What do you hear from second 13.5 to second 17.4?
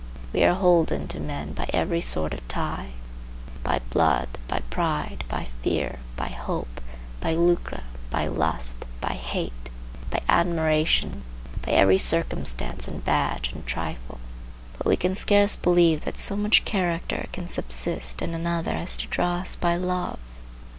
and trifle,—but we can scarce believe that so much character